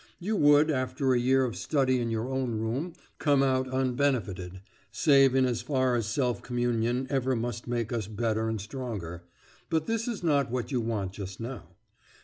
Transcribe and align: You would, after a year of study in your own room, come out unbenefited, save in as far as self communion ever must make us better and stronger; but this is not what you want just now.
You 0.17 0.35
would, 0.35 0.71
after 0.71 1.13
a 1.13 1.19
year 1.19 1.45
of 1.45 1.55
study 1.55 1.99
in 1.99 2.09
your 2.09 2.27
own 2.27 2.55
room, 2.57 2.93
come 3.19 3.43
out 3.43 3.69
unbenefited, 3.71 4.61
save 4.91 5.35
in 5.35 5.45
as 5.45 5.61
far 5.61 5.95
as 5.95 6.07
self 6.07 6.41
communion 6.41 7.05
ever 7.11 7.35
must 7.35 7.67
make 7.67 7.93
us 7.93 8.07
better 8.07 8.49
and 8.49 8.59
stronger; 8.59 9.25
but 9.69 9.85
this 9.85 10.07
is 10.07 10.23
not 10.23 10.49
what 10.49 10.71
you 10.71 10.81
want 10.81 11.13
just 11.13 11.39
now. 11.39 11.75